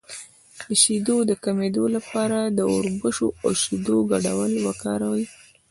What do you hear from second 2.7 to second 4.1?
وربشو او شیدو